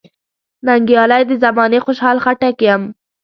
[0.65, 2.81] ننګیالی د زمانې خوشحال خټک یم.